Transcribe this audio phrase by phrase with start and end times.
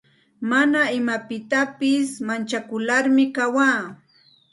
[0.49, 1.93] Mana imapitasi
[2.27, 3.81] manchakularmi kawaa.